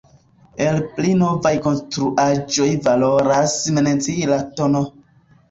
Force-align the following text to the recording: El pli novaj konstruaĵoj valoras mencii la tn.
El 0.67 0.77
pli 0.95 1.11
novaj 1.19 1.51
konstruaĵoj 1.65 2.67
valoras 2.89 3.59
mencii 3.77 4.27
la 4.35 4.43
tn. 4.57 4.83